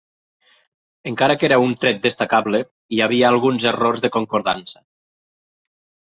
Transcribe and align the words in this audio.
Encara 1.11 1.35
que 1.41 1.45
era 1.47 1.59
un 1.65 1.75
tret 1.83 1.99
destacable, 2.05 2.63
hi 2.97 3.03
havia 3.09 3.29
alguns 3.35 3.69
errors 3.75 4.03
de 4.07 4.13
concordança. 4.19 4.83